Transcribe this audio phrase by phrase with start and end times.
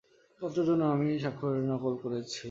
[0.41, 2.39] পদটার জন্য আমিই আপনার স্বাক্ষরের নকল করেছিলাম।